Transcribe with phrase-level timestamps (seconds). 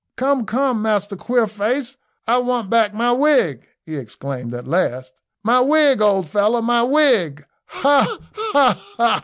[0.17, 1.95] "Come, come, Master Queerface,
[2.25, 7.45] I want back my wig," he exclaimed, at last; "my wig, old fellow my wig
[7.67, 9.19] ha ha ha!"